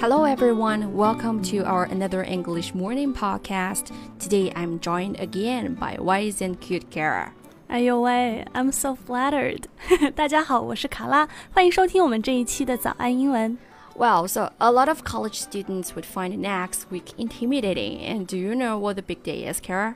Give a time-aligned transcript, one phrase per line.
[0.00, 0.94] Hello, everyone.
[0.94, 3.92] Welcome to our another English morning podcast.
[4.18, 7.32] Today, I'm joined again by wise and cute Kara.
[7.66, 9.64] 哎呦喂，I'm so flattered
[10.14, 13.58] 。大家好，我是卡拉，欢迎收听我们这一期的早安英文。
[13.96, 18.00] Well, so a lot of college students would find next week intimidating.
[18.00, 19.94] And do you know what the big day is, Kara?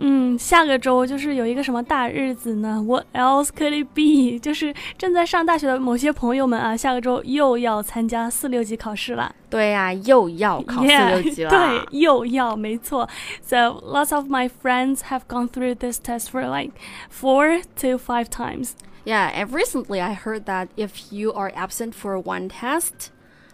[0.00, 2.80] 嗯，下个周就是有一个什么大日子呢？
[2.86, 4.38] What else could it be？
[4.38, 9.34] 就是正在上大学的某些朋友们啊，下个周又要参加四六级考试了。
[9.50, 11.50] 对呀、又要考四 Yeah，六级了。
[11.50, 13.08] 对， 又要，没错。
[13.42, 16.74] So lots of my friends have gone through this test for like
[17.10, 18.74] four to five times.
[19.04, 23.10] Yeah, and recently I heard that if you are absent for one test,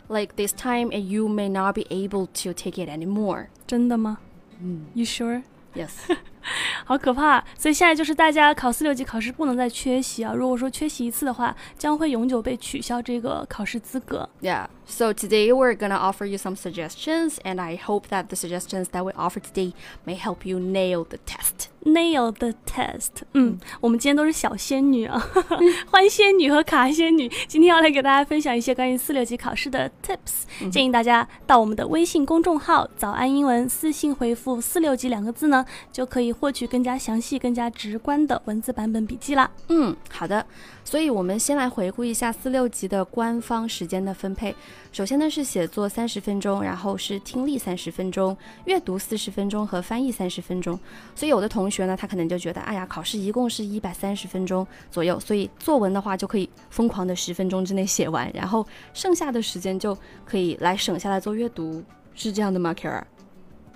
[0.08, 3.46] like this time, and you may not be able to take it anymore.
[3.66, 4.18] 真的吗？
[4.60, 5.44] 嗯，You sure？
[5.74, 5.90] Yes.
[6.84, 7.42] 好可怕！
[7.58, 10.32] 所以现在就是大家考四六级考试不能再缺席啊！
[10.32, 14.28] 如果说缺席一次的话，将会永久被取消这个考试资格。
[14.40, 14.66] Yeah.
[14.86, 19.02] So today we're gonna offer you some suggestions, and I hope that the suggestions that
[19.02, 19.72] we offer today
[20.06, 21.57] may help you nail the test.
[21.83, 23.23] Nail the test。
[23.33, 25.19] 嗯，我们今天都是小仙女啊，
[25.89, 30.69] 欢仙女和卡仙女，今天要来给大家分享一些关于四六级考试的 tips。
[30.71, 39.49] 建议大家到我们的微信公众号“早安英文”私信回复“四六级”两个字呢，就可以获取更加详细、更加直观的文字版本笔记啦。
[39.69, 40.45] 嗯，好的。
[40.83, 44.55] 所以我们先来回顾一下四六级的官方时间的分配。
[44.91, 48.35] 首先呢是写作三十分钟，然后是听力三十分钟，
[48.65, 50.79] 阅读四十分钟和翻译三十分钟。
[51.13, 61.83] 所以有的同同学呢，他可能就觉得，哎呀，考试一共是一百三十分钟左右，所以作文的话就可以疯狂的十分钟之内写完，然后剩下的时间就可以来省下来做阅读，
[62.15, 63.03] 是这样的吗，Kara？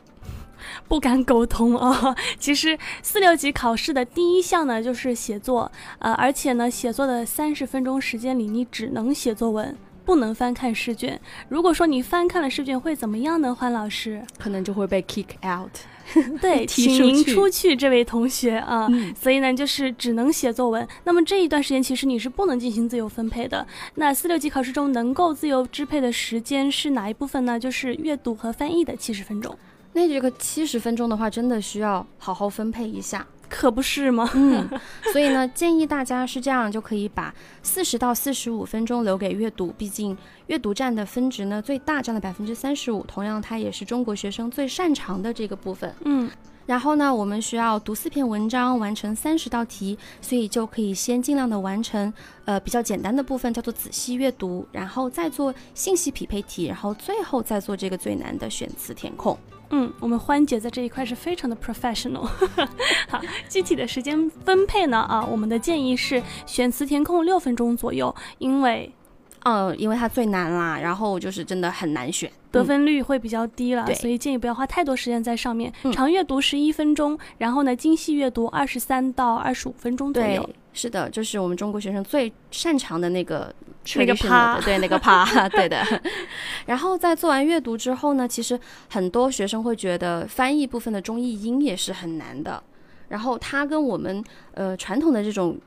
[0.89, 2.15] 不敢沟通啊。
[2.39, 9.77] 其实四六级考试的第一项呢就是写作，呃，而且呢，写作的三十分钟时间里，你只能写作文。
[10.05, 11.19] 不能翻看试卷。
[11.49, 13.53] 如果说你翻看了试卷，会怎么样呢？
[13.53, 15.71] 欢老师，可能就会被 kick out。
[16.41, 18.87] 对，请您出去，这位同学啊。
[18.91, 20.85] 嗯所以呢，就是只能写作文。
[21.05, 23.65] 那么这一段时间其实你是不能进行自由分配的。
[23.95, 27.57] 那四六级考试中能够自由支配的时间是哪一部分呢？
[27.57, 29.57] 就是阅读和翻译的七十分钟。
[29.93, 33.25] 那这个七十分钟的话，真的需要好好分配一下。
[33.53, 34.27] 可不是吗？
[34.33, 34.67] 嗯，
[35.11, 45.93] 所以呢，建议大家是这样，就可以把四十到四十五分钟留给阅读，毕竟阅读占的分值呢最大，占了百分之三十五，同样它也是中国学生最擅长的这个部分。
[46.03, 46.29] 嗯，
[46.65, 52.13] 然后呢，我们需要读四篇文章，完成三十道题，所以就可以先尽量的完成，
[52.45, 59.37] 呃，比较简单的部分叫做仔细阅读，然后再做信息匹配题，然后最后再做这个最难的选词填空。
[59.75, 62.29] 嗯，我们欢姐在这一块是非常的 professional。
[63.09, 63.19] 好，
[63.49, 64.99] 具体的时间分配呢？
[64.99, 68.93] 啊，我们的建议是选词填空六分钟左右，因为
[69.43, 75.71] 嗯，因为它最难啦，然后就是真的很难选，得分率会比较低了，对所以建议不要花太多时间在上面。
[75.83, 83.53] 嗯长阅读十一分钟，然后呢，精细阅读二十三到二十五分钟左对右。，是的，就是我们中国学生最擅长的那个
[83.95, 85.83] 那个趴对，那个趴， 对的。
[86.65, 92.63] 然后在做完阅读之后呢，其实很多学生会觉得翻译部分的中译英也是很难的，
[93.09, 94.23] 然后它跟我们
[94.53, 95.57] 呃传统的这种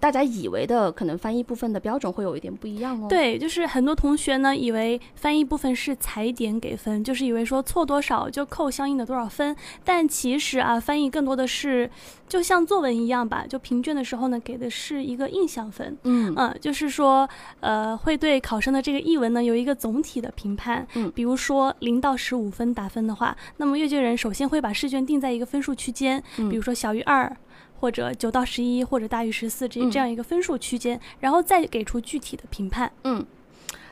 [0.00, 11.88] 大家以为的可能翻译部分的标准会有一点不一样哦。，对，就是很多同学呢，以为翻译部分是踩点给分，就是以为说错多少就扣相应的多少分，但其实啊，翻译更多的是
[12.26, 15.96] 就像作文一样吧，就评卷的时候呢，给的是一个印象分。
[16.04, 17.28] 嗯嗯，就是说，
[17.60, 20.86] 呃，会对考生的这个译文呢有一个总体的评判。
[20.94, 27.36] 嗯比如说零到十五分打分的话，那么阅卷人首先会把试卷定在一个分数区间，嗯比如说小于二。
[27.80, 32.92] 或者九到十一，或者大于十四，这嗯这样一个分数区间，然后再给出具体的评判。
[33.04, 33.24] 嗯。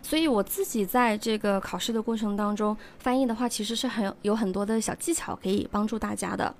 [0.00, 6.54] 所以我自己在这个考试的过程当中，翻译的话其实是很有有很多的小技巧可以帮助大家的。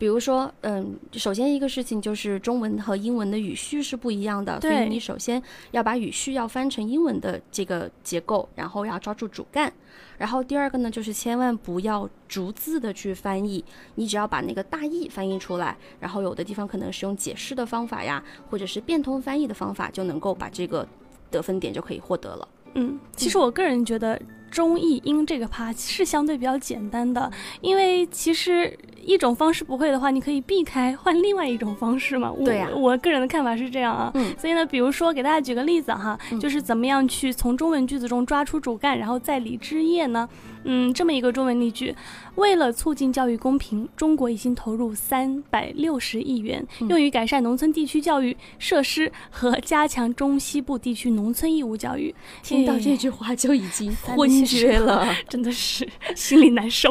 [0.00, 5.40] 比如说，嗯，首先一个事情就是中文和英文的语序是不一样的，所以你首先
[5.72, 9.70] 要把语序要翻成英文的这个结构，然后要抓住主干。
[10.16, 13.62] 然后第二个呢，就是千万不要逐字的去翻译，
[13.96, 20.88] 你只要把那个大意翻译出来，然后有的地方可能是用解释的方法呀，或者是变通翻译的方法，就能够把这个
[21.30, 22.48] 得分点就可以获得了。
[22.74, 24.18] 嗯，其实我个人觉得
[24.50, 27.30] 中译英这个趴是相对比较简单的，
[27.60, 32.30] 因为其实一种方式不会的话，你可以避开换另外一种方式嘛。
[32.30, 34.10] 我对呀我个人的看法是这样啊。
[34.14, 40.28] 嗯所以呢，比如说给大家举个例子哈，嗯就是怎么样去从中文句子中抓出主干，然后再理枝叶呢？
[40.64, 41.94] 嗯，这么一个中文例句：
[42.34, 52.14] 为了促进教育公平，中国已经投入三百六十亿元，嗯用于改善农村地区教育设施和加强中西部地区农村义务教育。
[52.42, 56.90] 听到哎这句话就已经 昏厥了， 真的是心里难受。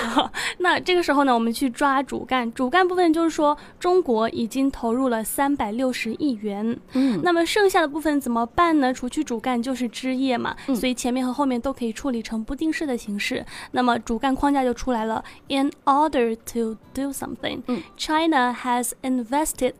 [0.58, 6.78] 那这个时候呢，我们去抓主干，主干部分就是说中国已经投入了三百六十亿元。
[6.92, 8.92] 嗯，那么剩下的部分怎么办呢？
[8.92, 13.44] 除去主干就是枝叶嘛，嗯所以前面和后面都可以处理成不定式的形式。
[13.72, 15.24] 那么主干框架就出来了。
[15.48, 19.72] In order to do something, 嗯 China has invested.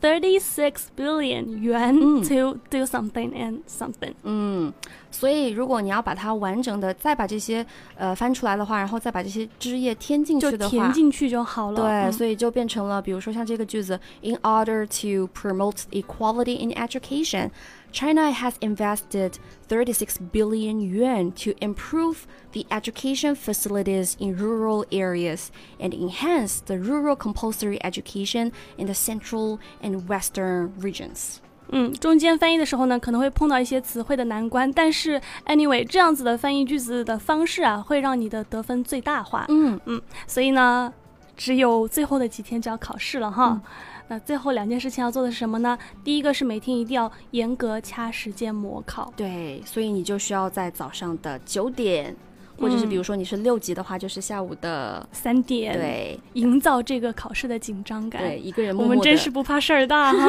[0.00, 4.14] Thirty-six billion yuan to do something and something。
[4.22, 4.72] 嗯，
[5.10, 7.66] 所以如果你要把它完整的再把这些
[7.96, 11.82] 呃翻出来的话，然后再把这些枝叶添进去的话，填进去就好了。
[11.82, 17.50] 对，嗯所以就变成了，比如说像这个句子，In order to promote equality in education,
[17.91, 19.33] China has invested
[19.67, 25.49] 36 billion yuan to improve the education facilities in rural areas
[25.79, 31.37] and enhance the rural compulsory education in the central and western regions.
[31.69, 39.45] 嗯，中间翻译的时候呢，可能会碰到一些词汇的难关，但是 anyway 这样子的翻译句子的方式啊，会让你的得分最大化。
[39.49, 39.79] 嗯
[40.27, 40.91] 所以呢，
[41.37, 43.61] 只有最后的几天就要考试了哈。
[44.08, 45.78] 那最后两件事情要做的是什么呢？
[46.02, 49.12] 第一个是每天一定要严格掐时间模考。
[49.16, 52.16] 对，所以你就需要在早上的九点，
[52.58, 58.22] 或者是嗯比如说你是六级的话，就是下午的三点，，对营造这个考试的紧张感。
[58.22, 60.26] 对，一个人默我默的们真是不怕事儿大哈。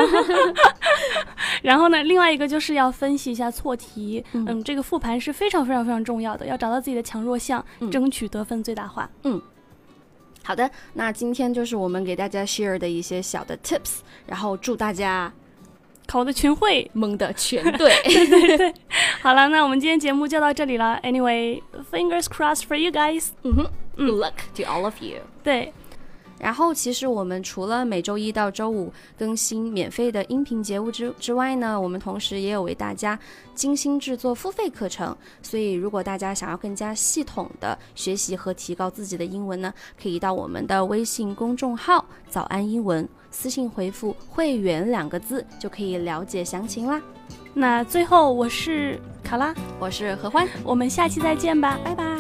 [1.64, 4.24] 然后呢，另外一个就是要分析一下错题。
[4.34, 9.10] 嗯嗯，这个复盘是非常非常非常重要的，要找到自己的强弱项，嗯争取得分最大化。
[10.50, 15.32] 好的，那今天就是我们给大家 share 的一些小的 tips，然后祝大家
[16.08, 16.90] 考的全会。
[16.92, 17.94] 蒙的全对。
[19.22, 21.00] 好了，那我们今天节目就到这里了。
[21.04, 23.28] Anyway，fingers crossed for you guys。
[23.44, 25.18] 嗯哼，Good luck to all of you。
[25.44, 25.72] 对，
[26.40, 33.20] 然后，其实我们除了每周一到周五更新免费的音频节目之之外呢，我们同时也有为大家
[33.54, 35.16] 精心制作付费课程。
[35.42, 47.02] 所以，如果大家想要更加系统的学习和提高自己的英文呢，可以到我们的微信公众号“早安英文”，私信回复“会员”两个字，就可以了解详情啦。
[47.54, 52.19] 那最后我是卡拉，我是何欢，我们下期再见吧，拜拜。